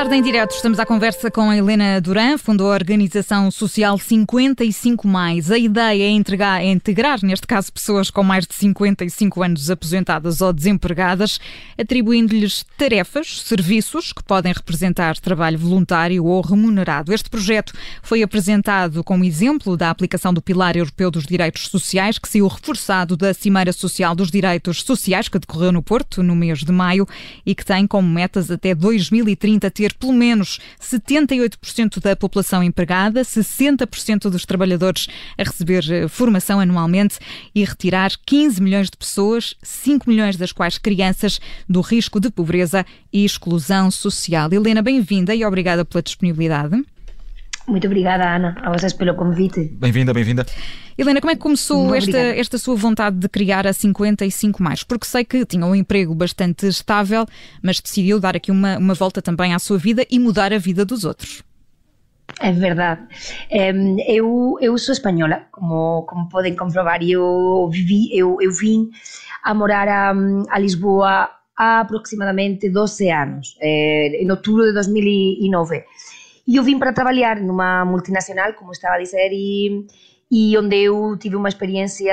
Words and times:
tarde 0.00 0.16
em 0.16 0.22
direto 0.22 0.52
estamos 0.52 0.78
à 0.78 0.86
conversa 0.86 1.30
com 1.30 1.50
a 1.50 1.56
Helena 1.58 2.00
Duran, 2.00 2.38
fundou 2.38 2.72
a 2.72 2.74
organização 2.74 3.50
social 3.50 3.98
55 3.98 5.06
mais. 5.06 5.50
A 5.50 5.58
ideia 5.58 6.04
é 6.04 6.08
integrar, 6.08 6.62
é 6.62 6.70
integrar, 6.70 7.18
neste 7.22 7.46
caso, 7.46 7.70
pessoas 7.70 8.08
com 8.08 8.22
mais 8.22 8.46
de 8.46 8.54
55 8.54 9.42
anos 9.42 9.70
aposentadas 9.70 10.40
ou 10.40 10.54
desempregadas, 10.54 11.38
atribuindo-lhes 11.78 12.64
tarefas, 12.78 13.42
serviços 13.42 14.10
que 14.10 14.24
podem 14.24 14.54
representar 14.54 15.18
trabalho 15.18 15.58
voluntário 15.58 16.24
ou 16.24 16.40
remunerado. 16.40 17.12
Este 17.12 17.28
projeto 17.28 17.74
foi 18.02 18.22
apresentado 18.22 19.04
como 19.04 19.22
exemplo 19.22 19.76
da 19.76 19.90
aplicação 19.90 20.32
do 20.32 20.40
Pilar 20.40 20.78
Europeu 20.78 21.10
dos 21.10 21.26
Direitos 21.26 21.68
Sociais, 21.68 22.18
que 22.18 22.26
saiu 22.26 22.48
reforçado 22.48 23.18
da 23.18 23.34
Cimeira 23.34 23.70
Social 23.70 24.14
dos 24.14 24.30
Direitos 24.30 24.82
Sociais, 24.82 25.28
que 25.28 25.38
decorreu 25.38 25.72
no 25.72 25.82
Porto 25.82 26.22
no 26.22 26.34
mês 26.34 26.60
de 26.60 26.72
maio 26.72 27.06
e 27.44 27.54
que 27.54 27.66
tem 27.66 27.86
como 27.86 28.08
metas 28.08 28.50
até 28.50 28.74
2030 28.74 29.70
ter 29.70 29.89
pelo 29.92 30.12
menos 30.12 30.58
78% 30.80 32.00
da 32.00 32.16
população 32.16 32.62
empregada, 32.62 33.22
60% 33.22 34.30
dos 34.30 34.44
trabalhadores 34.44 35.08
a 35.38 35.42
receber 35.42 35.84
eh, 35.90 36.08
formação 36.08 36.60
anualmente 36.60 37.18
e 37.54 37.64
retirar 37.64 38.12
15 38.26 38.62
milhões 38.62 38.90
de 38.90 38.96
pessoas, 38.96 39.54
5 39.62 40.08
milhões 40.08 40.36
das 40.36 40.52
quais 40.52 40.78
crianças, 40.78 41.40
do 41.68 41.80
risco 41.80 42.20
de 42.20 42.30
pobreza 42.30 42.84
e 43.12 43.24
exclusão 43.24 43.90
social. 43.90 44.52
Helena, 44.52 44.82
bem-vinda 44.82 45.34
e 45.34 45.44
obrigada 45.44 45.84
pela 45.84 46.02
disponibilidade. 46.02 46.82
Muito 47.70 47.86
obrigada, 47.86 48.34
Ana, 48.34 48.56
a 48.62 48.72
vocês 48.72 48.92
pelo 48.92 49.14
convite. 49.14 49.60
Bem-vinda, 49.74 50.12
bem-vinda. 50.12 50.44
Helena, 50.98 51.20
como 51.20 51.30
é 51.30 51.36
que 51.36 51.40
começou 51.40 51.94
esta, 51.94 52.18
esta 52.18 52.58
sua 52.58 52.74
vontade 52.74 53.16
de 53.16 53.28
criar 53.28 53.64
a 53.64 53.72
55 53.72 54.60
mais? 54.60 54.82
Porque 54.82 55.06
sei 55.06 55.24
que 55.24 55.46
tinha 55.46 55.64
um 55.64 55.72
emprego 55.72 56.12
bastante 56.12 56.66
estável, 56.66 57.24
mas 57.62 57.80
decidiu 57.80 58.18
dar 58.18 58.34
aqui 58.34 58.50
uma, 58.50 58.76
uma 58.76 58.92
volta 58.92 59.22
também 59.22 59.54
à 59.54 59.58
sua 59.60 59.78
vida 59.78 60.04
e 60.10 60.18
mudar 60.18 60.52
a 60.52 60.58
vida 60.58 60.84
dos 60.84 61.04
outros. 61.04 61.44
É 62.40 62.50
verdade. 62.50 63.02
Eu, 64.08 64.58
eu 64.60 64.76
sou 64.76 64.92
espanhola, 64.92 65.42
como, 65.52 66.02
como 66.08 66.28
podem 66.28 66.56
comprovar, 66.56 67.00
eu, 67.04 67.68
vivi, 67.70 68.08
eu, 68.12 68.36
eu 68.40 68.50
vim 68.50 68.90
a 69.44 69.54
morar 69.54 69.86
a, 69.86 70.12
a 70.50 70.58
Lisboa 70.58 71.30
há 71.56 71.80
aproximadamente 71.80 72.68
12 72.68 73.10
anos, 73.10 73.56
em 73.62 74.28
outubro 74.28 74.64
de 74.64 74.72
2009. 74.72 75.84
E 76.50 76.56
eu 76.56 76.64
vim 76.64 76.80
para 76.80 76.92
trabalhar 76.92 77.40
numa 77.40 77.84
multinacional, 77.84 78.52
como 78.54 78.72
estava 78.72 78.96
a 78.96 78.98
dizer, 78.98 79.30
e, 79.30 79.86
e 80.28 80.58
onde 80.58 80.78
eu 80.82 81.16
tive 81.16 81.36
uma 81.36 81.48
experiência 81.48 82.12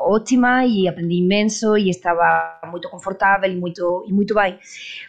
ótima 0.00 0.66
e 0.66 0.88
aprendi 0.88 1.18
imenso 1.18 1.78
e 1.78 1.88
estava 1.88 2.58
muito 2.66 2.90
confortável 2.90 3.48
e 3.48 3.54
muito, 3.54 4.04
e 4.08 4.12
muito 4.12 4.34
bem. 4.34 4.58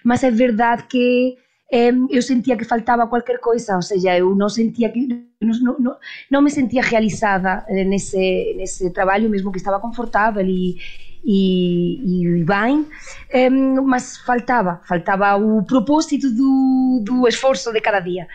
Mas 0.04 0.24
é 0.24 0.30
verdade 0.30 0.84
que 0.84 1.38
eh, 1.72 1.92
eu 2.12 2.22
sentia 2.22 2.56
que 2.56 2.66
faltava 2.66 3.08
qualquer 3.08 3.40
coisa, 3.40 3.76
ou 3.76 3.82
seja, 3.82 4.16
eu 4.16 4.36
não 4.36 4.48
sentia 4.48 4.90
que 4.92 5.08
não, 5.42 5.80
não, 5.80 5.98
não 6.30 6.42
me 6.44 6.52
sentia 6.52 6.84
realizada 6.84 7.66
nesse 7.68 8.54
nesse 8.56 8.92
trabalho, 8.92 9.28
mesmo 9.28 9.52
que 9.52 9.58
estava 9.58 9.80
confortável 9.80 10.46
e 10.46 10.78
e, 11.24 12.40
e 12.40 12.44
bem, 12.44 12.88
um, 13.52 13.82
mas 13.84 14.18
faltava, 14.18 14.82
faltava 14.88 15.36
o 15.36 15.64
propósito 15.64 16.30
do, 16.30 17.02
do 17.04 17.28
esforço 17.28 17.72
de 17.72 17.82
cada 17.82 18.00
dia. 18.00 18.28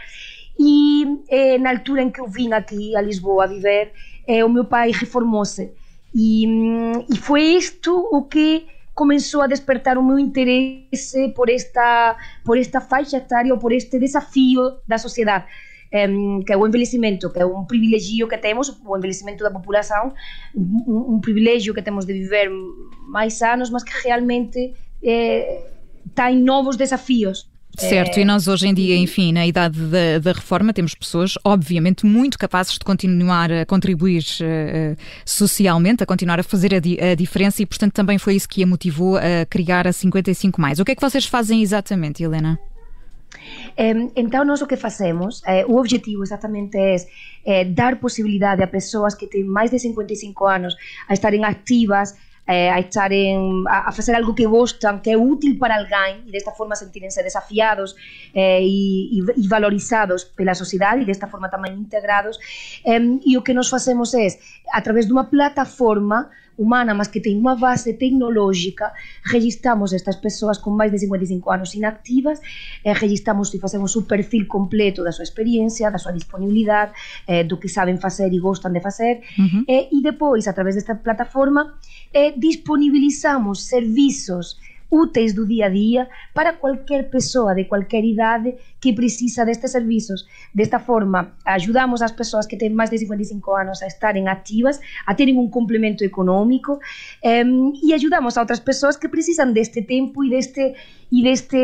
E 0.59 1.05
eh, 1.29 1.59
na 1.59 1.71
altura 1.71 2.03
em 2.03 2.11
que 2.11 2.21
eu 2.21 2.29
vim 2.29 2.53
aqui 2.53 2.95
a 2.95 3.01
Lisboa 3.01 3.47
viver, 3.49 3.93
eh, 4.27 4.45
o 4.45 4.49
meu 4.49 4.65
pai 4.65 4.93
reformou-se. 4.93 5.73
E, 6.15 6.47
hum, 6.47 7.05
e 7.13 7.17
foi 7.17 7.43
isto 7.43 7.93
o 8.13 8.23
que 8.23 8.67
começou 8.95 9.43
a 9.43 9.49
despertar 9.49 9.99
o 9.99 10.05
meu 10.05 10.19
interesse 10.19 11.29
por 11.35 11.51
esta, 11.51 12.17
por 12.45 12.57
esta 12.57 12.81
faixa 12.81 13.17
etária 13.17 13.53
ou 13.53 13.59
por 13.59 13.73
este 13.73 13.99
desafio 13.99 14.77
da 14.87 14.97
sociedade 14.97 15.47
que 16.45 16.53
é 16.53 16.57
o 16.57 16.67
envelhecimento, 16.67 17.31
que 17.31 17.39
é 17.39 17.47
um 17.47 17.65
privilégio 17.65 18.27
que 18.27 18.37
temos, 18.39 18.69
o 18.85 18.97
envelhecimento 18.97 19.45
da 19.45 19.51
população, 19.51 20.13
um, 20.55 21.15
um 21.15 21.21
privilégio 21.21 21.73
que 21.73 21.83
temos 21.83 22.05
de 22.05 22.13
viver 22.13 22.51
mais 23.09 23.41
anos, 23.43 23.71
mas 23.71 23.85
que 23.85 23.93
realmente 24.03 24.75
é, 25.03 25.63
tem 26.15 26.37
novos 26.37 26.77
desafios. 26.77 27.49
Certo, 27.77 28.21
e 28.21 28.25
nós 28.25 28.47
hoje 28.47 28.69
em 28.69 28.75
dia, 28.75 28.97
enfim, 28.97 29.33
na 29.33 29.45
idade 29.45 29.81
da, 29.87 30.19
da, 30.21 30.33
reforma, 30.33 30.73
temos 30.73 30.95
pessoas, 30.95 31.35
obviamente, 31.45 32.07
muito 32.07 32.39
capazes 32.39 32.75
de 32.75 32.81
continuar 32.81 33.51
a 33.51 33.67
contribuir 33.67 34.23
uh, 34.23 34.97
socialmente, 35.27 36.03
a 36.03 36.07
continuar 36.07 36.39
a 36.39 36.45
fazer 36.45 36.73
a, 36.73 36.79
di 36.79 36.97
a, 37.01 37.17
diferença 37.17 37.63
e, 37.63 37.67
portanto, 37.67 37.93
também 37.93 38.17
foi 38.17 38.37
isso 38.37 38.49
que 38.49 38.63
a 38.63 38.67
motivou 38.67 39.17
a 39.17 39.45
criar 39.51 39.89
a 39.89 39.93
55. 39.93 40.61
Mais. 40.61 40.79
O 40.79 40.85
que 40.85 40.93
é 40.93 40.95
que 40.95 41.01
vocês 41.01 41.27
fazem 41.27 41.63
exatamente, 41.63 42.23
Helena? 42.23 42.61
Então, 44.15 44.45
nós 44.45 44.63
o 44.63 44.67
que 44.67 44.77
fazemos, 44.77 45.43
eh, 45.47 45.65
o 45.67 45.77
objetivo 45.77 46.23
exatamente 46.23 46.77
é, 46.79 46.97
é 47.45 47.65
dar 47.65 47.97
possibilidade 47.97 48.63
a 48.63 48.67
pessoas 48.67 49.15
que 49.15 49.27
têm 49.27 49.45
mais 49.45 49.71
de 49.71 49.79
55 49.79 50.47
anos 50.47 50.77
a 51.09 51.13
estarem 51.13 51.45
ativas, 51.45 52.15
eh, 52.47 52.71
a 52.71 52.79
estarem 52.79 53.65
a, 53.67 53.91
fazer 53.91 54.15
algo 54.15 54.35
que 54.35 54.47
gostam, 54.47 54.99
que 54.99 55.11
é 55.11 55.17
útil 55.17 55.59
para 55.59 55.77
alguém 55.77 56.23
e 56.27 56.31
desta 56.31 56.53
forma 56.53 56.77
sentirem-se 56.77 57.23
desafiados 57.23 57.95
eh, 58.35 58.63
e, 58.63 59.19
e, 59.19 59.49
valorizados 59.49 60.25
pela 60.25 60.55
sociedade 60.55 61.03
e 61.03 61.05
desta 61.07 61.27
forma 61.27 61.49
também 61.49 61.73
integrados. 61.73 62.39
e 63.27 63.37
o 63.37 63.43
que 63.43 63.55
nós 63.55 63.69
fazemos 63.69 64.15
é, 64.15 64.29
através 64.73 65.07
de 65.07 65.13
uma 65.13 65.25
plataforma 65.25 66.31
humana, 66.57 66.95
mas 66.95 67.09
que 67.09 67.21
tem 67.21 67.37
uma 67.37 67.57
base 67.57 67.95
tecnológica, 67.95 68.93
registramos 69.25 69.93
estas 69.93 70.17
pessoas 70.17 70.59
com 70.59 70.71
máis 70.71 70.93
de 70.93 70.99
55 70.99 71.51
anos 71.51 71.75
inactivas, 71.75 72.41
eh, 72.85 72.93
registramos 72.93 73.53
e 73.55 73.59
facemos 73.59 73.97
o 73.97 74.03
perfil 74.03 74.47
completo 74.47 75.03
da 75.03 75.13
súa 75.13 75.25
experiencia, 75.25 75.91
da 75.91 75.99
súa 75.99 76.13
disponibilidade, 76.13 76.93
eh, 77.27 77.45
do 77.45 77.59
que 77.59 77.69
saben 77.69 77.99
facer 77.99 78.33
e 78.33 78.39
gostan 78.39 78.73
de 78.73 78.81
facer, 78.81 79.21
uh 79.39 79.43
-huh. 79.43 79.65
eh, 79.69 79.89
e 79.93 80.03
depois, 80.03 80.47
a 80.47 80.53
través 80.53 80.75
desta 80.75 80.95
plataforma, 80.95 81.75
eh, 82.13 82.33
disponibilizamos 82.37 83.67
servizos 83.67 84.59
úteis 84.95 85.35
do 85.35 85.45
día 85.45 85.67
a 85.67 85.69
día 85.69 86.09
para 86.33 86.55
cualquier 86.55 87.11
persoa 87.11 87.53
de 87.53 87.67
cualquier 87.67 88.05
idade 88.05 88.55
que 88.79 88.95
precisa 88.95 89.45
destes 89.45 89.73
servizos. 89.75 90.23
Desta 90.55 90.79
forma, 90.79 91.35
ajudamos 91.45 92.01
as 92.01 92.15
persoas 92.15 92.47
que 92.47 92.57
têm 92.57 92.71
máis 92.71 92.91
de 92.91 92.99
55 93.03 93.57
anos 93.59 93.83
a 93.83 93.91
estarem 93.91 94.29
activas, 94.29 94.79
a 95.07 95.15
terem 95.19 95.37
un 95.37 95.51
complemento 95.51 96.05
económico 96.05 96.79
um, 97.27 97.73
e 97.83 97.93
ajudamos 97.93 98.39
a 98.39 98.47
outras 98.47 98.61
persoas 98.61 98.97
que 98.97 99.11
precisan 99.11 99.53
deste 99.53 99.83
tempo 99.83 100.23
e 100.23 100.31
deste, 100.31 100.79
e 101.11 101.19
deste, 101.27 101.59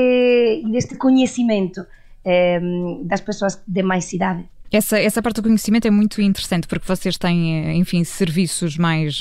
e 0.66 0.68
deste 0.72 0.98
conhecimento 0.98 1.86
um, 2.26 3.06
das 3.06 3.22
persoas 3.22 3.62
de 3.62 3.82
máis 3.82 4.10
idade. 4.12 4.59
Essa, 4.72 4.98
essa 4.98 5.20
parte 5.20 5.36
do 5.36 5.42
conhecimento 5.42 5.86
é 5.86 5.90
muito 5.90 6.22
interessante 6.22 6.68
porque 6.68 6.86
vocês 6.86 7.18
têm, 7.18 7.76
enfim, 7.76 8.04
serviços 8.04 8.76
mais, 8.76 9.20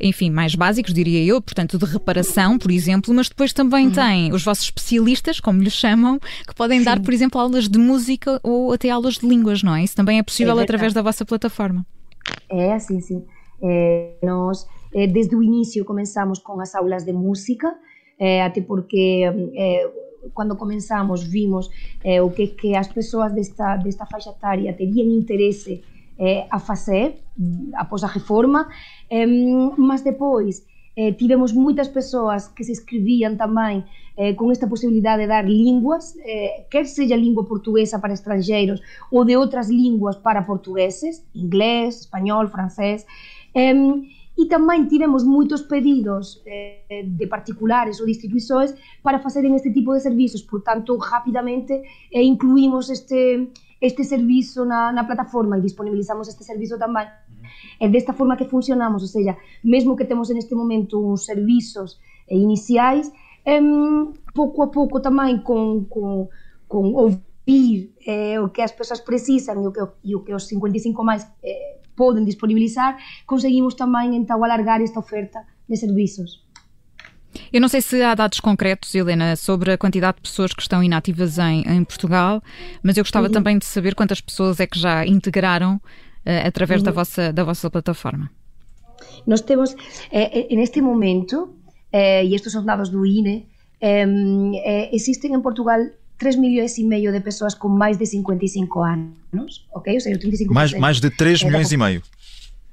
enfim, 0.00 0.30
mais 0.30 0.54
básicos, 0.54 0.92
diria 0.92 1.24
eu, 1.24 1.40
portanto, 1.40 1.78
de 1.78 1.84
reparação, 1.84 2.58
por 2.58 2.70
exemplo, 2.70 3.14
mas 3.14 3.28
depois 3.28 3.52
também 3.52 3.86
uhum. 3.86 3.92
têm 3.92 4.32
os 4.32 4.44
vossos 4.44 4.64
especialistas, 4.64 5.38
como 5.38 5.62
lhes 5.62 5.74
chamam, 5.74 6.18
que 6.18 6.54
podem 6.54 6.80
Sim. 6.80 6.84
dar, 6.84 7.00
por 7.00 7.14
exemplo, 7.14 7.40
aulas 7.40 7.68
de 7.68 7.78
música 7.78 8.40
ou 8.42 8.72
até 8.72 8.90
aulas 8.90 9.14
de 9.14 9.26
línguas, 9.26 9.62
não 9.62 9.74
é? 9.74 9.84
Isso 9.84 9.94
também 9.94 10.18
é 10.18 10.22
possível 10.22 10.58
é 10.58 10.62
através 10.62 10.92
da 10.92 11.02
vossa 11.02 11.24
plataforma. 11.24 11.86
É 12.48 12.72
assim, 12.72 13.00
sim. 13.00 13.24
É, 13.62 14.14
nós, 14.22 14.66
é, 14.94 15.06
desde 15.06 15.36
o 15.36 15.42
início, 15.42 15.84
começamos 15.84 16.38
com 16.38 16.60
as 16.60 16.74
aulas 16.74 17.04
de 17.04 17.12
música, 17.12 17.72
é, 18.18 18.42
até 18.42 18.60
porque 18.60 19.22
é, 19.56 19.90
quando 20.32 20.56
começamos 20.56 21.22
vimos 21.22 21.70
eh, 22.02 22.22
o 22.22 22.30
que, 22.30 22.46
que 22.46 22.74
as 22.74 22.88
pessoas 22.88 23.32
desta, 23.32 23.76
desta 23.76 24.06
faixa 24.06 24.30
etária 24.30 24.72
teriam 24.72 25.06
interesse 25.06 25.82
eh, 26.18 26.46
a 26.50 26.58
fazer 26.58 27.18
após 27.74 28.04
a 28.04 28.06
reforma, 28.06 28.68
eh, 29.10 29.26
mas 29.76 30.02
depois 30.02 30.64
eh, 30.96 31.12
tivemos 31.12 31.52
muitas 31.52 31.88
pessoas 31.88 32.46
que 32.48 32.62
se 32.62 32.72
inscreviam 32.72 33.36
também 33.36 33.84
eh, 34.16 34.36
esta 34.52 34.66
possibilidade 34.66 35.22
de 35.22 35.28
dar 35.28 35.44
línguas, 35.44 36.14
eh, 36.18 36.66
quer 36.70 36.86
seja 36.86 37.16
língua 37.16 37.44
portuguesa 37.44 37.98
para 37.98 38.12
estrangeiros 38.12 38.80
ou 39.10 39.24
de 39.24 39.36
outras 39.36 39.68
línguas 39.68 40.16
para 40.16 40.42
portugueses, 40.42 41.24
inglês, 41.34 42.00
espanhol, 42.00 42.46
francês. 42.48 43.04
E 44.34 44.50
tamén 44.50 44.90
tivemos 44.90 45.22
moitos 45.22 45.62
pedidos 45.62 46.42
eh, 46.42 47.06
de 47.06 47.26
particulares 47.30 48.02
ou 48.02 48.06
de 48.06 48.18
instituições 48.18 48.74
para 48.98 49.22
facerem 49.22 49.54
este 49.54 49.70
tipo 49.70 49.94
de 49.94 50.02
servizos, 50.02 50.42
portanto, 50.42 50.98
rapidamente 50.98 51.86
eh, 52.10 52.22
incluímos 52.22 52.90
este, 52.90 53.46
este 53.80 54.02
servizo 54.02 54.66
na, 54.66 54.90
na 54.90 55.06
plataforma 55.06 55.58
e 55.58 55.62
disponibilizamos 55.62 56.26
este 56.26 56.42
servizo 56.42 56.74
tamén. 56.74 57.06
É 57.78 57.86
desta 57.86 58.10
forma 58.10 58.34
que 58.34 58.50
funcionamos, 58.50 59.06
ou 59.06 59.10
seja, 59.10 59.38
mesmo 59.62 59.94
que 59.94 60.04
temos 60.04 60.30
en 60.30 60.42
este 60.42 60.58
momento 60.58 60.98
uns 60.98 61.22
servizos 61.22 62.00
eh, 62.26 62.34
iniciais, 62.34 63.12
eh, 63.46 63.62
pouco 64.34 64.66
a 64.66 64.68
pouco 64.70 64.98
tamén 64.98 65.46
con, 65.46 65.86
con, 65.86 66.26
con 66.66 66.84
ouvir 66.90 67.94
eh, 68.02 68.40
o 68.40 68.50
que 68.50 68.62
as 68.66 68.72
persoas 68.72 68.98
precisan 68.98 69.62
e 69.62 69.66
o 69.68 69.72
que, 69.72 69.82
e 70.02 70.10
o 70.16 70.24
que 70.24 70.34
os 70.34 70.48
55 70.48 71.04
máis 71.04 71.22
eh, 71.38 71.83
poden 71.96 72.24
disponibilizar, 72.24 72.96
conseguimos 73.26 73.74
tamén 73.74 74.14
então 74.14 74.42
alargar 74.42 74.82
esta 74.82 75.00
oferta 75.00 75.46
de 75.68 75.76
servizos. 75.76 76.44
Eu 77.52 77.60
não 77.60 77.68
sei 77.68 77.80
se 77.80 78.02
há 78.02 78.14
dados 78.14 78.38
concretos, 78.38 78.94
Helena, 78.94 79.34
sobre 79.36 79.72
a 79.72 79.78
quantidade 79.78 80.16
de 80.16 80.22
pessoas 80.22 80.52
que 80.52 80.62
estão 80.62 80.82
inativas 80.82 81.38
em, 81.38 81.62
em 81.66 81.82
Portugal, 81.84 82.42
mas 82.82 82.96
eu 82.96 83.02
gostava 83.02 83.26
uhum. 83.26 83.32
também 83.32 83.58
de 83.58 83.64
saber 83.64 83.94
quantas 83.94 84.20
pessoas 84.20 84.60
é 84.60 84.66
que 84.66 84.78
já 84.78 85.04
integraram 85.06 85.76
uh, 85.76 86.46
através 86.46 86.80
uhum. 86.80 86.86
da, 86.86 86.92
vossa, 86.92 87.32
da 87.32 87.42
vossa 87.42 87.70
plataforma. 87.70 88.30
Nós 89.26 89.40
temos, 89.40 89.74
eh, 90.10 90.50
eh 90.50 90.56
neste 90.56 90.80
momento, 90.80 91.56
eh, 91.92 92.24
e 92.24 92.34
estes 92.34 92.52
são 92.52 92.64
dados 92.64 92.88
do 92.88 93.04
INE, 93.04 93.46
eh, 93.80 94.90
existem 94.92 95.34
em 95.34 95.40
Portugal 95.40 95.78
3 96.18 96.36
milhões 96.36 96.78
e 96.78 96.84
meio 96.84 97.12
de 97.12 97.20
pessoas 97.20 97.54
com 97.54 97.68
mais 97.68 97.98
de 97.98 98.06
55 98.06 98.80
anos, 98.80 99.66
ok? 99.72 99.94
Ou 99.94 100.00
seja, 100.00 100.18
35%. 100.18 100.50
Mais, 100.50 100.72
mais 100.72 101.00
de 101.00 101.10
3 101.10 101.42
milhões 101.42 101.72
e 101.72 101.76
meio. 101.76 102.02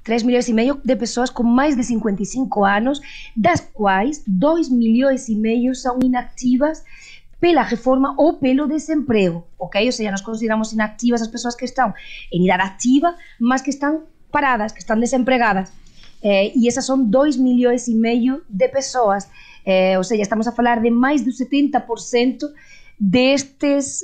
3 0.04 0.22
milhões 0.22 0.48
e 0.48 0.52
meio 0.52 0.80
de 0.84 0.96
pessoas 0.96 1.30
com 1.30 1.42
mais 1.42 1.76
de 1.76 1.84
55 1.84 2.64
anos, 2.64 3.00
das 3.36 3.60
quais 3.60 4.22
2 4.26 4.68
milhões 4.68 5.28
e 5.28 5.36
meio 5.36 5.74
são 5.74 5.98
inativas 6.02 6.82
pela 7.40 7.62
reforma 7.62 8.14
ou 8.16 8.34
pelo 8.34 8.68
desemprego, 8.68 9.44
ok? 9.58 9.84
Ou 9.84 9.92
seja, 9.92 10.10
nós 10.10 10.20
consideramos 10.20 10.72
inativas 10.72 11.22
as 11.22 11.28
pessoas 11.28 11.56
que 11.56 11.64
estão 11.64 11.92
em 12.32 12.44
idade 12.44 12.62
ativa, 12.62 13.14
mas 13.40 13.62
que 13.62 13.70
estão 13.70 14.04
paradas, 14.30 14.72
que 14.72 14.78
estão 14.78 14.98
desempregadas. 14.98 15.72
Eh, 16.22 16.52
e 16.56 16.68
essas 16.68 16.86
são 16.86 17.02
2 17.04 17.36
milhões 17.36 17.88
e 17.88 17.94
meio 17.94 18.42
de 18.48 18.68
pessoas. 18.68 19.28
Eh, 19.66 19.98
ou 19.98 20.04
seja, 20.04 20.22
estamos 20.22 20.46
a 20.46 20.52
falar 20.52 20.80
de 20.80 20.90
mais 20.90 21.22
do 21.22 21.32
70% 21.32 22.48
destes, 22.98 24.00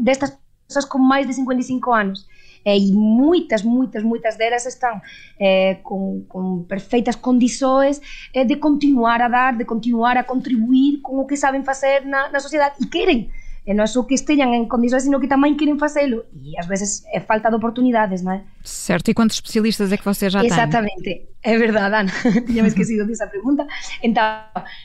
destas 0.00 0.36
pessoas 0.66 0.84
com 0.84 0.98
mais 0.98 1.26
de 1.26 1.34
55 1.34 1.92
anos. 1.92 2.26
E 2.66 2.92
muitas, 2.92 3.62
muitas, 3.62 4.02
muitas 4.02 4.36
delas 4.36 4.64
estão 4.64 4.98
eh, 5.38 5.76
com, 5.82 6.24
com, 6.26 6.62
perfeitas 6.62 7.14
condições 7.14 8.00
eh, 8.32 8.42
de 8.42 8.56
continuar 8.56 9.20
a 9.20 9.28
dar, 9.28 9.54
de 9.54 9.66
continuar 9.66 10.16
a 10.16 10.24
contribuir 10.24 11.00
com 11.02 11.18
o 11.18 11.26
que 11.26 11.36
sabem 11.36 11.62
fazer 11.62 12.06
na, 12.06 12.30
na 12.30 12.40
sociedade 12.40 12.76
e 12.80 12.86
querem. 12.86 13.30
E 13.66 13.72
não 13.72 13.84
é 13.84 13.86
só 13.86 14.02
que 14.02 14.14
estejam 14.14 14.52
em 14.54 14.68
condições, 14.68 15.04
sino 15.04 15.18
que 15.18 15.26
também 15.26 15.56
querem 15.56 15.78
fazê-lo. 15.78 16.24
E 16.42 16.58
às 16.58 16.66
vezes 16.66 17.02
é 17.12 17.18
falta 17.18 17.48
de 17.48 17.56
oportunidades, 17.56 18.22
não 18.22 18.32
é? 18.32 18.42
Certo. 18.62 19.10
E 19.10 19.14
quantos 19.14 19.36
especialistas 19.36 19.90
é 19.90 19.96
que 19.96 20.04
você 20.04 20.28
já 20.28 20.40
tem? 20.40 20.50
Exatamente. 20.50 21.28
É 21.42 21.58
verdade, 21.58 21.94
Ana. 21.94 22.12
Tinha 22.46 22.62
me 22.62 22.68
esquecido 22.68 23.06
dessa 23.06 23.26
pergunta. 23.26 23.66
Então, 24.02 24.22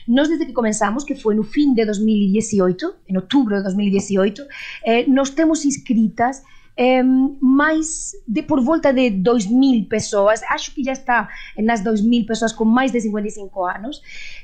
nós 0.08 0.28
desde 0.28 0.46
que 0.46 0.52
começamos, 0.52 1.04
que 1.04 1.14
foi 1.14 1.34
no 1.34 1.42
fim 1.42 1.74
de 1.74 1.84
2018, 1.84 2.94
em 3.08 3.16
outubro 3.16 3.56
de 3.56 3.62
2018, 3.64 4.46
eh, 4.86 5.04
nós 5.06 5.28
temos 5.28 5.62
inscritas 5.64 6.42
eh, 6.76 7.02
mais 7.02 8.12
de 8.26 8.42
por 8.42 8.62
volta 8.62 8.92
de 8.94 9.10
2 9.10 9.46
mil 9.46 9.84
pessoas, 9.86 10.42
acho 10.44 10.74
que 10.74 10.82
já 10.82 10.92
está 10.92 11.28
nas 11.58 11.82
2 11.82 12.00
mil 12.00 12.24
pessoas 12.24 12.52
com 12.52 12.64
mais 12.64 12.92
de 12.92 13.00
55 13.00 13.66
anos. 13.66 14.00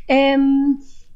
Eh, 0.07 0.37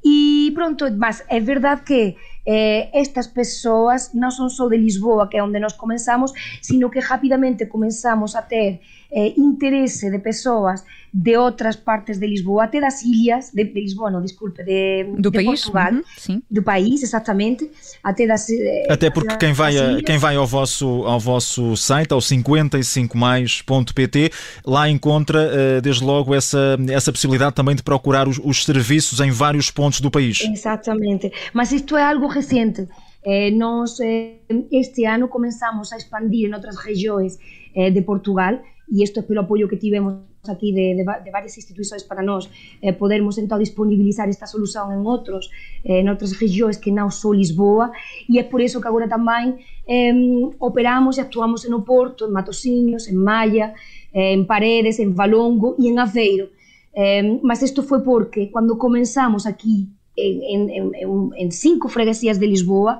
e 0.03 0.51
pronto, 0.55 0.91
mas 0.97 1.23
é 1.29 1.39
verdade 1.41 1.83
que 1.83 2.17
eh, 2.51 2.91
estas 2.91 3.31
pessoas 3.31 4.11
non 4.19 4.35
son 4.35 4.51
só 4.51 4.67
de 4.67 4.75
Lisboa, 4.75 5.31
que 5.31 5.39
é 5.39 5.43
onde 5.47 5.63
nós 5.63 5.79
comenzamos, 5.79 6.35
sino 6.59 6.91
que 6.91 6.99
rapidamente 6.99 7.71
comenzamos 7.71 8.35
a 8.35 8.43
ter 8.43 8.83
eh, 9.13 9.35
interese 9.39 10.11
de 10.11 10.19
persoas 10.19 10.83
de 11.13 11.37
outras 11.37 11.75
partes 11.75 12.19
de 12.19 12.27
Lisboa, 12.27 12.65
até 12.65 12.81
das 12.81 13.03
ilhas, 13.03 13.51
de, 13.53 13.65
de 13.65 13.81
Lisboa, 13.81 14.11
não, 14.11 14.23
desculpe, 14.23 14.63
de, 14.63 15.05
do 15.19 15.31
de 15.31 15.39
país, 15.39 15.63
Portugal, 15.63 15.93
uhum, 16.29 16.43
do 16.49 16.63
país, 16.63 17.03
exatamente, 17.03 17.69
até 18.03 18.27
das 18.27 18.49
eh, 18.49 18.87
Até 18.89 19.11
porque 19.11 19.37
quem 19.37 19.53
vai, 19.53 19.77
a, 19.77 20.03
quem 20.03 20.17
vai 20.19 20.37
ao, 20.37 20.47
vosso, 20.47 20.87
ao 21.05 21.19
vosso 21.19 21.77
site, 21.77 22.13
ao 22.13 22.21
55mais.pt, 22.21 24.31
lá 24.65 24.89
encontra 24.89 25.51
eh, 25.53 25.81
desde 25.81 26.05
logo 26.05 26.33
essa, 26.33 26.79
essa 26.89 27.11
possibilidade 27.11 27.57
também 27.57 27.75
de 27.75 27.83
procurar 27.83 28.29
os, 28.29 28.41
os 28.43 28.65
serviços 28.65 29.19
em 29.19 29.33
vários 29.33 29.69
pontos 29.71 30.01
do 30.01 30.11
país. 30.11 30.43
Exatamente, 30.43 31.33
mas 31.53 31.73
isto 31.73 31.97
é 31.97 32.05
algo 32.05 32.29
recente. 32.41 32.83
Eh, 33.23 33.51
nós 33.63 34.01
eh, 34.01 34.41
este 34.73 35.05
ano 35.05 35.29
começamos 35.29 35.93
a 35.93 35.97
expandir 36.01 36.49
em 36.49 36.55
outras 36.55 36.77
regiões 36.89 37.39
eh, 37.75 37.91
de 37.91 38.01
Portugal 38.03 38.55
e 38.91 39.03
isto 39.07 39.21
é 39.21 39.23
pelo 39.23 39.41
apoio 39.41 39.69
que 39.69 39.77
tivemos 39.77 40.15
aquí 40.49 40.73
de, 40.73 40.95
de, 40.95 41.05
de 41.05 41.31
varias 41.31 41.57
instituições 41.57 42.03
para 42.03 42.23
nós 42.23 42.49
eh, 42.81 42.93
podermos 42.93 43.37
então 43.37 43.59
disponibilizar 43.59 44.29
esta 44.29 44.47
solución 44.47 44.91
en 44.93 45.05
outros 45.05 45.51
eh, 45.85 46.01
en 46.01 46.09
outras 46.09 46.33
regións 46.41 46.81
que 46.81 46.91
non 46.91 47.13
só 47.13 47.29
Lisboa 47.37 47.93
e 48.25 48.41
é 48.41 48.45
por 48.49 48.65
iso 48.65 48.81
que 48.81 48.89
agora 48.89 49.05
tamén 49.05 49.61
eh, 49.85 50.17
operamos 50.59 51.19
e 51.19 51.21
actuamos 51.21 51.69
en 51.69 51.77
Oporto, 51.77 52.25
en 52.25 52.33
Matosiños, 52.33 53.05
en 53.13 53.21
Malla, 53.21 53.77
eh, 54.17 54.33
en 54.33 54.49
Paredes, 54.49 54.97
en 54.97 55.13
Valongo 55.13 55.77
e 55.77 55.93
en 55.93 56.01
Aveiro. 56.01 56.49
Eh, 56.97 57.39
mas 57.45 57.61
isto 57.61 57.85
foi 57.85 58.01
porque 58.01 58.49
cando 58.49 58.81
comenzamos 58.81 59.45
aquí 59.45 59.93
en 61.37 61.51
cinco 61.51 61.89
freguesías 61.89 62.39
de 62.39 62.47
Lisboa 62.47 62.99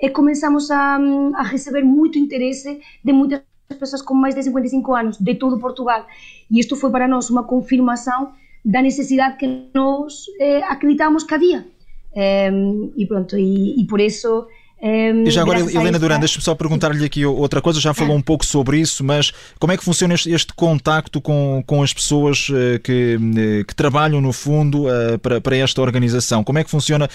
e 0.00 0.10
comenzamos 0.10 0.70
a, 0.70 0.98
a 1.34 1.42
receber 1.42 1.84
moito 1.84 2.18
interese 2.18 2.80
de 3.02 3.12
moitas 3.12 3.42
pessoas 3.78 4.02
com 4.02 4.14
mais 4.14 4.34
de 4.34 4.42
55 4.42 4.94
anos 4.94 5.18
de 5.18 5.34
todo 5.34 5.58
Portugal. 5.58 6.06
E 6.50 6.60
isto 6.60 6.76
foi 6.76 6.90
para 6.90 7.08
nós 7.08 7.30
uma 7.30 7.44
confirmação 7.44 8.32
da 8.64 8.82
necessidade 8.82 9.36
que 9.36 9.68
nós 9.74 10.26
eh, 10.40 10.62
acreditamos 10.64 11.24
cada 11.24 11.42
dia. 11.44 11.66
Eh, 12.14 12.50
e 12.96 13.06
pronto, 13.06 13.36
e, 13.36 13.80
e 13.80 13.86
por 13.86 14.00
isso 14.00 14.46
e 14.84 15.30
já 15.30 15.40
agora, 15.40 15.60
Helena 15.60 15.98
Duran, 15.98 16.18
deixa-me 16.18 16.44
só 16.44 16.54
perguntar-lhe 16.54 17.04
aqui 17.04 17.24
outra 17.24 17.62
coisa, 17.62 17.80
já 17.80 17.94
falou 17.94 18.14
um 18.14 18.20
pouco 18.20 18.44
sobre 18.44 18.78
isso, 18.78 19.02
mas 19.02 19.32
como 19.58 19.72
é 19.72 19.78
que 19.78 19.84
funciona 19.84 20.12
este, 20.12 20.30
este 20.30 20.52
contacto 20.52 21.22
com, 21.22 21.64
com 21.66 21.82
as 21.82 21.92
pessoas 21.92 22.50
uh, 22.50 22.78
que, 22.82 23.16
uh, 23.16 23.64
que 23.64 23.74
trabalham 23.74 24.20
no 24.20 24.30
fundo 24.30 24.86
uh, 24.86 25.18
para, 25.20 25.40
para 25.40 25.56
esta 25.56 25.80
organização? 25.80 26.44
Como 26.44 26.58
é 26.58 26.64
que 26.64 26.70
funciona 26.70 27.08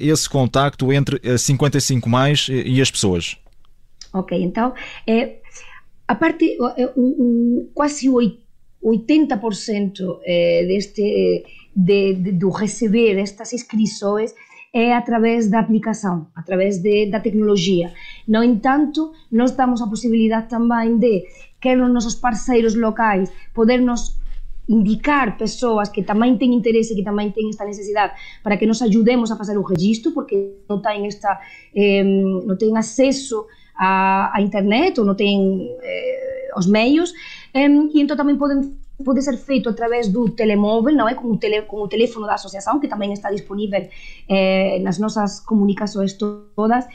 esse 0.00 0.28
contacto 0.28 0.92
entre 0.92 1.20
55 1.36 2.08
mais 2.08 2.46
e, 2.48 2.80
as 2.80 2.90
pessoas? 2.90 3.36
Ok, 4.12 4.40
então, 4.40 4.72
é, 5.06 5.36
a 6.06 6.14
parte, 6.14 6.56
o, 6.60 7.00
o, 7.00 7.70
quase 7.74 8.08
80% 8.86 10.20
eh, 10.24 10.64
deste, 10.66 11.44
de, 11.74 12.14
de, 12.14 12.32
do 12.32 12.50
receber 12.50 13.18
estas 13.18 13.52
inscrições 13.52 14.32
é 14.74 14.94
através 14.94 15.48
da 15.48 15.60
aplicação, 15.60 16.26
através 16.34 16.78
de, 16.78 17.10
da 17.10 17.20
tecnologia. 17.20 17.92
No 18.28 18.42
entanto, 18.42 19.12
nós 19.30 19.52
damos 19.52 19.80
a 19.80 19.86
possibilidade 19.86 20.48
também 20.48 20.98
de, 20.98 21.24
quer 21.60 21.80
os 21.80 21.92
nossos 21.92 22.14
parceiros 22.14 22.74
locais, 22.74 23.32
podernos 23.54 24.16
indicar 24.68 25.38
pessoas 25.38 25.88
que 25.88 26.02
também 26.02 26.36
têm 26.36 26.52
interesse, 26.52 26.94
que 26.94 27.02
também 27.02 27.30
têm 27.30 27.48
esta 27.48 27.64
necessidade, 27.64 28.14
para 28.42 28.56
que 28.56 28.66
nos 28.66 28.82
ajudemos 28.82 29.30
a 29.30 29.36
fazer 29.36 29.56
o 29.56 29.62
registro, 29.62 30.12
porque 30.12 30.56
não 30.68 30.80
têm, 30.80 31.06
esta, 31.06 31.40
eh, 31.74 32.02
não 32.02 32.56
têm 32.56 32.76
acesso 32.76 33.46
a 33.78 34.38
internet 34.40 34.98
ou 34.98 35.06
não 35.06 35.14
têm 35.14 35.70
eh, 35.82 36.50
os 36.56 36.66
meios 36.66 37.12
um, 37.54 37.90
e 37.92 38.00
então 38.00 38.16
também 38.16 38.36
podem 38.36 38.74
pode 39.04 39.22
ser 39.22 39.36
feito 39.36 39.68
através 39.68 40.08
do 40.08 40.28
telemóvel, 40.30 40.94
não 40.94 41.08
é? 41.08 41.14
Com 41.14 41.28
o, 41.32 41.36
tele, 41.36 41.62
com 41.62 41.82
o 41.82 41.88
teléfono 41.88 42.26
da 42.26 42.34
associação, 42.34 42.80
que 42.80 42.88
também 42.88 43.12
está 43.12 43.30
disponível 43.30 43.88
eh, 44.28 44.78
nas 44.80 44.98
nossas 44.98 45.40
comunicações 45.40 46.14
todas, 46.14 46.86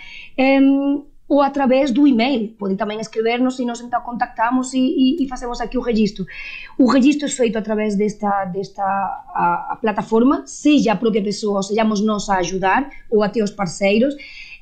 ou 1.32 1.42
através 1.42 1.92
do 1.92 2.06
e-mail. 2.06 2.50
Podem 2.60 2.76
também 2.76 3.00
escrever-nos 3.00 3.58
e 3.58 3.66
nós 3.66 3.80
então 3.80 4.02
contactamos 4.02 4.74
e, 4.74 4.80
e, 4.80 5.24
e, 5.24 5.30
fazemos 5.30 5.62
aqui 5.62 5.78
o 5.78 5.82
registro. 5.82 6.26
O 6.78 6.92
registro 6.92 7.26
é 7.26 7.30
feito 7.30 7.58
através 7.58 7.96
desta, 7.96 8.46
desta 8.46 8.84
a, 8.84 9.70
a 9.72 9.76
plataforma, 9.78 10.44
seja 10.46 10.92
a 10.92 10.96
própria 10.96 11.24
pessoa, 11.24 11.64
sejamos 11.64 12.02
nós 12.02 12.30
a 12.30 12.40
ajudar, 12.40 12.90
ou 13.10 13.24
até 13.24 13.42
os 13.42 13.52
parceiros, 13.52 14.14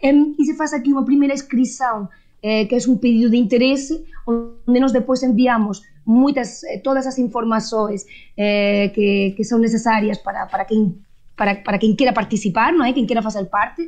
e 0.04 0.46
se 0.46 0.56
faz 0.56 0.72
aqui 0.72 0.92
uma 0.92 1.04
primeira 1.04 1.34
inscrição 1.34 2.08
eh, 2.42 2.66
que 2.66 2.76
é 2.76 2.78
um 2.88 2.96
pedido 2.96 3.32
de 3.32 3.38
interesse, 3.38 4.06
onde 4.28 4.80
nós 4.80 4.92
depois 4.92 5.24
enviamos 5.24 5.82
muitas, 6.10 6.64
eh, 6.64 6.80
todas 6.80 7.06
as 7.06 7.20
informações 7.20 8.04
eh, 8.36 8.90
que, 8.96 9.36
que 9.38 9.44
são 9.44 9.60
necessárias 9.60 10.18
para, 10.18 10.48
para, 10.48 10.66
quem, 10.66 10.98
para, 11.38 11.56
para 11.56 11.78
quem 11.78 11.96
queira 11.96 12.12
participar, 12.12 12.74
não 12.74 12.84
é? 12.84 12.92
quem 12.92 13.06
queira 13.06 13.22
fazer 13.22 13.46
parte, 13.46 13.88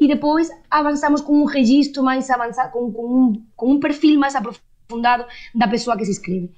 e 0.00 0.08
depois 0.08 0.48
avançamos 0.70 1.20
com 1.20 1.42
um 1.42 1.44
registro 1.44 2.02
mais 2.02 2.30
avançado, 2.30 2.72
com, 2.72 2.90
com, 2.90 3.02
um, 3.02 3.42
com 3.54 3.72
um 3.72 3.80
perfil 3.80 4.18
mais 4.18 4.34
aprofundado 4.34 5.26
da 5.54 5.68
pessoa 5.68 5.94
que 5.96 6.06
se 6.06 6.12
inscreve. 6.12 6.50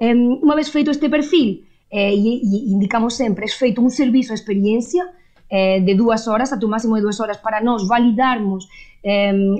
Um, 0.00 0.40
uma 0.42 0.56
vez 0.56 0.68
feito 0.68 0.90
este 0.90 1.08
perfil, 1.08 1.62
eh, 1.92 2.14
e, 2.14 2.40
e 2.42 2.72
indicamos 2.74 3.14
sempre, 3.14 3.44
é 3.44 3.48
feito 3.48 3.80
um 3.80 3.88
serviço 3.88 4.34
de 4.34 4.40
experiência, 4.40 5.08
eh, 5.48 5.78
de 5.78 5.94
duas 5.94 6.26
horas, 6.26 6.52
até 6.52 6.66
o 6.66 6.68
máximo 6.68 6.96
de 6.96 7.02
duas 7.02 7.20
horas, 7.20 7.36
para 7.36 7.62
nós 7.62 7.86
validarmos 7.86 8.66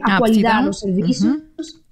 a, 0.03 0.15
a 0.15 0.19
qualidade 0.19 0.67
dos 0.67 0.81
serviços. 0.81 1.25
Uh 1.25 1.37
-huh. 1.37 1.86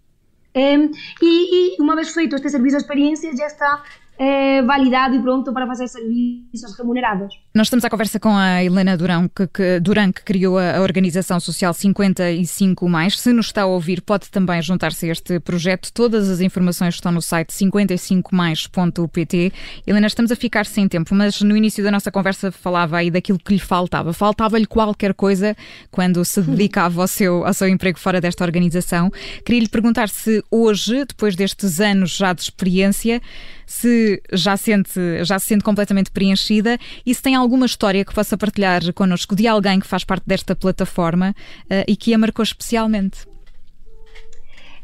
Eh, 0.54 0.76
e, 1.22 1.76
e, 1.76 1.82
uma 1.82 1.96
vez 1.96 2.12
feito 2.12 2.36
este 2.36 2.48
serviço 2.48 2.76
de 2.76 2.82
experiência, 2.82 3.36
já 3.36 3.46
está 3.46 3.82
eh, 4.18 4.62
validado 4.62 5.14
e 5.16 5.20
pronto 5.20 5.52
para 5.52 5.66
fazer 5.66 5.88
serviços 5.88 6.78
remunerados. 6.78 7.34
Nós 7.54 7.66
estamos 7.66 7.84
à 7.84 7.90
conversa 7.90 8.20
com 8.20 8.36
a 8.36 8.62
Helena 8.62 8.96
Durão, 8.96 9.28
que, 9.28 9.46
que, 9.46 9.80
Durão, 9.80 10.12
que 10.12 10.22
criou 10.22 10.58
a, 10.58 10.76
a 10.76 10.80
Organização 10.80 11.40
Social 11.40 11.74
55. 11.74 12.86
Se 13.10 13.32
nos 13.32 13.46
está 13.46 13.62
a 13.62 13.66
ouvir, 13.66 14.02
pode 14.02 14.30
também 14.30 14.62
juntar-se 14.62 15.08
a 15.08 15.12
este 15.12 15.40
projeto. 15.40 15.92
Todas 15.92 16.28
as 16.28 16.40
informações 16.40 16.94
estão 16.94 17.10
no 17.10 17.20
site 17.20 17.50
55mais.pt. 17.50 19.52
Helena, 19.86 20.06
estamos 20.06 20.30
a 20.30 20.36
ficar 20.36 20.66
sem 20.66 20.86
tempo, 20.86 21.12
mas 21.14 21.40
no 21.42 21.56
início 21.56 21.82
da 21.82 21.90
nossa 21.90 22.12
conversa 22.12 22.52
falava 22.52 22.98
aí 22.98 23.10
daquilo 23.10 23.38
que 23.38 23.54
lhe 23.54 23.60
faltava. 23.60 24.12
Faltava-lhe 24.12 24.66
qualquer 24.66 25.14
coisa 25.14 25.56
quando 25.90 26.24
se 26.24 26.40
dedicava 26.40 27.02
ao 27.02 27.08
seu, 27.08 27.44
ao 27.44 27.54
seu 27.54 27.68
emprego 27.68 27.98
fora 27.98 28.20
desta 28.20 28.44
organização. 28.44 29.10
Queria 29.44 29.62
lhe 29.62 29.68
perguntar 29.68 30.08
se 30.08 30.44
hoje, 30.50 31.04
depois 31.04 31.34
destes 31.34 31.80
anos 31.80 32.16
já 32.16 32.32
de 32.32 32.42
experiência, 32.42 33.20
se 33.66 34.03
já, 34.32 34.56
sente, 34.56 35.24
já 35.24 35.38
se 35.38 35.46
sente 35.46 35.64
completamente 35.64 36.10
preenchida 36.10 36.78
e 37.04 37.14
se 37.14 37.22
tem 37.22 37.34
alguma 37.34 37.66
história 37.66 38.04
que 38.04 38.14
possa 38.14 38.36
partilhar 38.36 38.92
connosco 38.92 39.34
de 39.34 39.46
alguém 39.46 39.80
que 39.80 39.86
faz 39.86 40.04
parte 40.04 40.24
desta 40.26 40.54
plataforma 40.54 41.34
uh, 41.64 41.84
e 41.86 41.96
que 41.96 42.14
a 42.14 42.18
marcou 42.18 42.42
especialmente. 42.42 43.26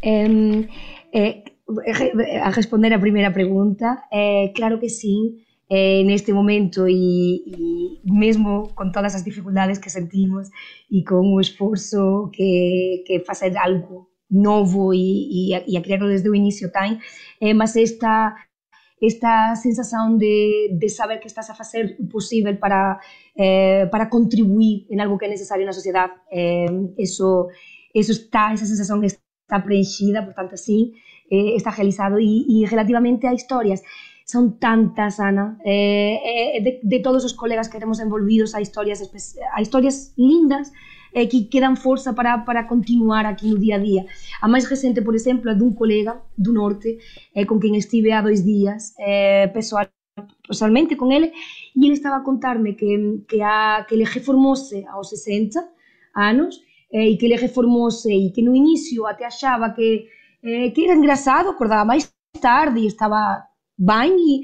É, 0.02 1.42
a 2.42 2.50
responder 2.50 2.92
a 2.92 2.98
primeira 2.98 3.30
pergunta, 3.30 4.02
é 4.12 4.52
claro 4.54 4.78
que 4.78 4.88
sim. 4.88 5.36
Eh, 5.72 6.02
neste 6.02 6.32
momento 6.32 6.88
e, 6.88 7.46
e, 7.46 8.00
mesmo 8.02 8.74
con 8.74 8.90
todas 8.90 9.14
as 9.14 9.22
dificultades 9.22 9.78
que 9.78 9.88
sentimos 9.88 10.50
e 10.90 11.06
con 11.06 11.30
o 11.30 11.38
esforzo 11.38 12.26
que, 12.34 13.06
que 13.06 13.22
facer 13.22 13.54
algo 13.54 14.10
novo 14.30 14.90
e, 14.92 15.30
e, 15.30 15.54
a, 15.54 15.62
e 15.62 15.76
a 15.78 15.82
crearlo 15.82 16.10
desde 16.10 16.26
o 16.26 16.34
inicio 16.34 16.74
ten, 16.74 16.98
eh, 17.38 17.54
mas 17.54 17.78
esta 17.78 18.34
esta 19.00 19.56
sensación 19.56 20.18
de, 20.18 20.68
de 20.72 20.88
saber 20.88 21.20
que 21.20 21.28
estás 21.28 21.48
a 21.48 21.54
facer 21.54 21.96
o 21.98 22.04
posible 22.08 22.54
para, 22.54 23.00
eh, 23.34 23.88
para 23.90 24.08
contribuir 24.08 24.86
en 24.90 25.00
algo 25.00 25.16
que 25.16 25.26
é 25.26 25.30
necesario 25.32 25.64
na 25.64 25.72
sociedade. 25.72 26.12
Eh, 26.28 26.68
eso, 27.00 27.48
eso 27.94 28.12
está, 28.12 28.52
esa 28.52 28.66
sensación 28.68 29.00
está 29.04 29.56
preenchida, 29.64 30.24
por 30.24 30.34
tanto, 30.34 30.56
sí, 30.56 30.94
eh, 31.30 31.56
está 31.56 31.70
realizado. 31.70 32.20
E 32.20 32.66
relativamente 32.68 33.26
a 33.26 33.32
historias, 33.32 33.82
son 34.30 34.58
tantas, 34.58 35.18
Ana, 35.18 35.58
eh, 35.64 36.60
eh, 36.62 36.80
de, 36.82 36.98
todos 37.00 37.24
os 37.24 37.34
colegas 37.34 37.68
que 37.68 37.80
temos 37.80 37.98
envolvidos 37.98 38.54
a 38.54 38.60
historias, 38.60 39.02
a 39.52 39.60
historias 39.60 40.12
lindas, 40.16 40.72
eh, 41.12 41.28
que, 41.28 41.48
que 41.48 41.60
dan 41.60 41.76
forza 41.76 42.14
para, 42.14 42.44
para 42.44 42.66
continuar 42.66 43.26
aquí 43.26 43.50
no 43.50 43.58
día 43.58 43.76
a 43.76 43.82
día. 43.82 44.02
A 44.40 44.46
máis 44.48 44.68
recente, 44.68 45.02
por 45.02 45.14
exemplo, 45.14 45.50
a 45.50 45.54
dun 45.54 45.74
colega 45.74 46.20
do 46.36 46.52
norte 46.52 46.98
eh, 47.34 47.46
con 47.46 47.58
quen 47.58 47.74
estive 47.74 48.12
há 48.12 48.22
dois 48.22 48.44
días 48.44 48.94
eh, 48.98 49.50
personalmente 49.50 50.96
con 50.96 51.12
ele 51.12 51.32
e 51.76 51.86
ele 51.86 51.94
estaba 51.94 52.18
a 52.18 52.24
contarme 52.24 52.74
que, 52.74 53.22
que, 53.28 53.42
a, 53.42 53.84
que 53.86 53.94
ele 53.94 54.04
reformose 54.04 54.84
aos 54.86 55.10
60 55.10 55.60
anos 56.14 56.60
eh, 56.92 57.10
e 57.10 57.16
que 57.16 57.26
ele 57.26 57.36
reformose 57.36 58.12
e 58.12 58.30
que 58.32 58.42
no 58.42 58.54
inicio 58.54 59.06
até 59.06 59.24
achaba 59.24 59.70
que, 59.70 60.08
eh, 60.42 60.70
que 60.70 60.84
era 60.84 60.94
engraçado, 60.94 61.48
acordaba 61.50 61.84
máis 61.84 62.12
tarde 62.40 62.80
e 62.80 62.86
estaba 62.86 63.46
ben 63.76 64.16
e 64.18 64.42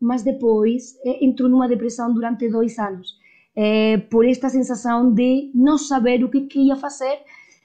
mas 0.00 0.22
depois 0.22 0.94
eh, 1.04 1.24
entrou 1.24 1.48
nunha 1.48 1.68
depresión 1.68 2.12
durante 2.12 2.48
dois 2.48 2.78
anos 2.78 3.16
eh, 3.56 3.98
por 4.10 4.26
esta 4.26 4.48
sensação 4.48 5.12
de 5.12 5.50
não 5.54 5.78
saber 5.78 6.22
o 6.22 6.28
que, 6.28 6.42
que 6.42 6.58
ia 6.60 6.76
fazer, 6.76 7.18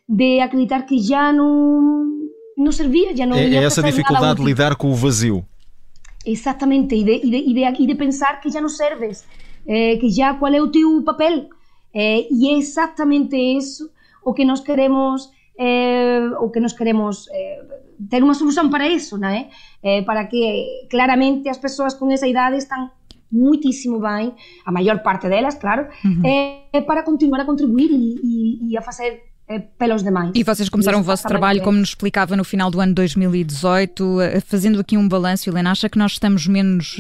de 0.08 0.40
acreditar 0.40 0.84
que 0.84 0.98
já 1.00 1.34
não, 1.34 2.30
não 2.58 2.72
servia, 2.72 3.16
já 3.16 3.26
não 3.26 3.36
é, 3.36 3.48
ia 3.48 3.62
É 3.62 3.64
essa 3.64 3.84
dificuldade 3.84 4.40
de 4.40 4.46
lidar 4.46 4.76
com 4.76 4.90
o 4.90 4.96
vazio. 4.96 5.46
Exatamente, 6.26 6.96
e 6.96 7.04
de, 7.04 7.14
e 7.24 7.54
de, 7.54 7.84
e 7.84 7.88
de, 7.88 7.96
pensar 7.96 8.40
que 8.40 8.50
já 8.50 8.62
não 8.62 8.70
serves, 8.70 9.26
eh, 9.68 9.98
que 9.98 10.10
já 10.10 10.34
qual 10.36 10.54
é 10.54 10.62
o 10.62 10.68
teu 10.68 11.04
papel. 11.04 11.50
Eh, 11.94 12.28
e 12.32 12.50
é 12.50 12.58
exatamente 12.58 13.36
isso 13.36 13.90
o 14.24 14.34
que 14.34 14.46
nós 14.46 14.62
queremos, 14.62 15.30
eh, 15.58 16.30
o 16.40 16.50
que 16.50 16.60
nós 16.60 16.74
queremos 16.74 17.28
eh, 17.34 17.64
ter 18.10 18.24
uma 18.24 18.34
solução 18.34 18.70
para 18.70 18.88
isso, 18.88 19.18
não 19.18 19.28
é? 19.30 19.50
Eh, 19.84 20.04
para 20.04 20.26
que 20.26 20.88
claramente 20.90 21.50
as 21.50 21.58
pessoas 21.58 21.94
com 21.94 22.10
essa 22.12 22.28
idade 22.28 22.58
estão 22.58 22.90
muitíssimo 23.32 24.00
bem, 24.00 24.34
a 24.66 24.72
maior 24.72 25.02
parte 25.02 25.30
delas, 25.30 25.56
claro, 25.56 25.88
uhum. 26.04 26.22
é, 26.74 26.82
para 26.82 27.04
continuar 27.04 27.42
a 27.42 27.46
contribuir 27.46 27.90
e, 27.90 28.20
e, 28.24 28.72
e 28.72 28.78
a 28.78 28.82
fazer 28.82 29.32
é, 29.48 29.60
pelos 29.60 30.02
demais. 30.02 30.32
E 30.34 30.44
vocês 30.44 30.70
começaram 30.70 31.02
o 31.02 31.04
vosso 31.04 31.28
trabalho, 31.28 31.62
como 31.62 31.78
nos 31.78 31.90
explicava, 31.90 32.38
no 32.38 32.44
final 32.44 32.72
do 32.72 32.80
ano 32.80 32.94
2018, 32.94 34.22
eh, 34.22 34.40
fazendo 34.40 34.80
aqui 34.80 34.98
um 34.98 35.08
balanço, 35.10 35.50
Helena, 35.50 35.72
acha 35.72 35.90
que 35.90 35.98
nós 35.98 36.14
estamos 36.14 36.48
menos, 36.48 36.98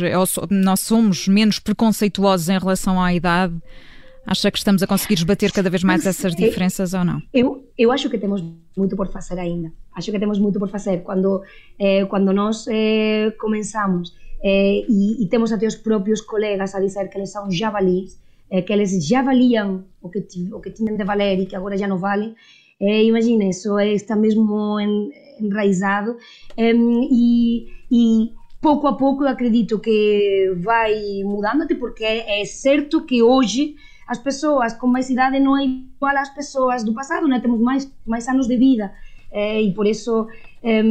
nós 0.49 0.81
somos 0.81 1.29
menos 1.29 1.59
preconceituosos 1.59 2.49
em 2.49 2.57
relação 2.59 3.01
à 3.01 3.13
idade? 3.13 3.55
Acha 4.25 4.51
que 4.51 4.57
estamos 4.57 4.83
a 4.83 4.87
conseguir 4.87 5.13
esbater 5.13 5.51
cada 5.51 5.69
vez 5.69 5.83
mais 5.83 6.05
essas 6.05 6.35
diferenças 6.35 6.93
ou 6.93 7.05
não? 7.05 7.21
Eu, 7.33 7.71
eu 7.77 7.91
acho 7.91 8.09
que 8.09 8.17
temos 8.17 8.43
muito 8.77 8.95
por 8.95 9.07
fazer 9.11 9.39
ainda. 9.39 9.71
Acho 9.95 10.11
que 10.11 10.19
temos 10.19 10.37
muito 10.37 10.59
por 10.59 10.69
fazer. 10.69 11.03
Quando, 11.03 11.41
eh, 11.79 12.05
quando 12.05 12.33
nós 12.33 12.65
eh, 12.67 13.31
começamos 13.39 14.13
eh, 14.43 14.85
e, 14.87 15.23
e 15.23 15.27
temos 15.27 15.51
até 15.51 15.67
os 15.67 15.75
próprios 15.75 16.21
colegas 16.21 16.73
a 16.73 16.79
dizer 16.79 17.07
que 17.09 17.17
eles 17.17 17.31
são 17.31 17.49
javalis, 17.51 18.19
eh, 18.49 18.61
que 18.61 18.73
eles 18.73 19.05
já 19.05 19.21
valiam 19.21 19.85
o 20.01 20.09
que, 20.09 20.19
o 20.51 20.59
que 20.59 20.71
tinham 20.71 20.97
de 20.97 21.03
valer 21.03 21.39
e 21.39 21.45
que 21.45 21.55
agora 21.55 21.77
já 21.77 21.87
não 21.87 21.97
valem. 21.97 22.35
Eh, 22.79 23.03
imagina, 23.03 23.45
isso 23.45 23.79
está 23.79 24.15
mesmo 24.15 24.79
en, 24.79 25.11
enraizado 25.39 26.17
e, 26.57 27.67
e 27.91 28.31
pouco 28.59 28.87
a 28.87 28.97
pouco 28.97 29.23
eu 29.23 29.29
acredito 29.29 29.79
que 29.79 30.53
vai 30.57 31.23
mudando, 31.23 31.67
porque 31.77 32.03
é, 32.03 32.41
é 32.41 32.45
certo 32.45 33.05
que 33.05 33.21
hoje 33.21 33.75
as 34.07 34.17
pessoas 34.17 34.73
com 34.73 34.87
mais 34.87 35.09
idade 35.09 35.39
não 35.39 35.57
é 35.57 35.63
igual 35.63 36.17
às 36.17 36.29
pessoas 36.29 36.83
do 36.83 36.93
passado, 36.93 37.27
né? 37.27 37.39
temos 37.39 37.61
mais, 37.61 37.89
mais 38.05 38.27
anos 38.27 38.47
de 38.47 38.57
vida 38.57 38.91
eh, 39.31 39.61
e 39.61 39.73
por 39.73 39.87
isso 39.87 40.27
é, 40.63 40.83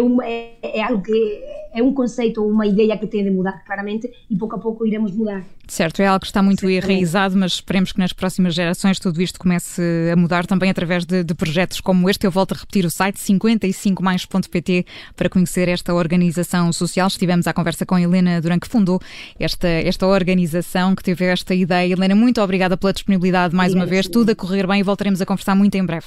um, 0.00 0.22
é, 0.22 0.52
é 0.62 0.82
algo 0.82 1.02
que 1.02 1.42
é 1.74 1.82
um 1.82 1.92
conceito 1.92 2.42
ou 2.42 2.50
uma 2.50 2.66
ideia 2.66 2.96
que 2.96 3.06
tem 3.06 3.22
de 3.22 3.30
mudar, 3.30 3.62
claramente, 3.64 4.10
e 4.30 4.36
pouco 4.36 4.56
a 4.56 4.58
pouco 4.58 4.86
iremos 4.86 5.12
mudar. 5.12 5.44
Certo, 5.66 6.00
é 6.00 6.06
algo 6.06 6.20
que 6.20 6.26
está 6.26 6.42
muito 6.42 6.68
enraizado, 6.68 7.36
mas 7.36 7.52
esperemos 7.52 7.92
que 7.92 7.98
nas 7.98 8.14
próximas 8.14 8.54
gerações 8.54 8.98
tudo 8.98 9.20
isto 9.20 9.38
comece 9.38 9.82
a 10.10 10.16
mudar 10.16 10.46
também 10.46 10.70
através 10.70 11.04
de, 11.04 11.22
de 11.22 11.34
projetos 11.34 11.80
como 11.82 12.08
este. 12.08 12.24
Eu 12.24 12.30
volto 12.30 12.52
a 12.52 12.56
repetir 12.56 12.86
o 12.86 12.90
site 12.90 13.18
55mais.pt 13.18 14.86
para 15.14 15.28
conhecer 15.28 15.68
esta 15.68 15.92
organização 15.92 16.72
social. 16.72 17.08
Estivemos 17.08 17.46
à 17.46 17.52
conversa 17.52 17.84
com 17.84 17.96
a 17.96 18.00
Helena 18.00 18.40
Durante 18.40 18.60
que 18.60 18.68
fundou 18.68 18.98
esta, 19.38 19.68
esta 19.68 20.06
organização, 20.06 20.94
que 20.94 21.02
teve 21.02 21.26
esta 21.26 21.54
ideia. 21.54 21.92
Helena, 21.92 22.14
muito 22.14 22.40
obrigada 22.40 22.76
pela 22.76 22.92
disponibilidade 22.92 23.54
mais 23.54 23.72
obrigada, 23.72 23.86
uma 23.86 23.90
vez. 23.90 24.06
Sim. 24.06 24.12
Tudo 24.12 24.30
a 24.30 24.34
correr 24.34 24.66
bem 24.66 24.80
e 24.80 24.82
voltaremos 24.82 25.20
a 25.20 25.26
conversar 25.26 25.54
muito 25.54 25.74
em 25.74 25.84
breve. 25.84 26.06